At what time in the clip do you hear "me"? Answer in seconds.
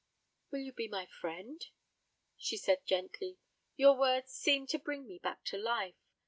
5.05-5.19